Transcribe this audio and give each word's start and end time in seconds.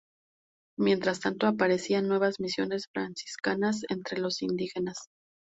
Mientras 0.79 1.19
tanto 1.19 1.45
aparecían 1.45 2.07
nuevas 2.07 2.39
misiones 2.39 2.87
franciscanas 2.91 3.83
entre 3.87 4.17
los 4.17 4.41
indígenas. 4.41 5.09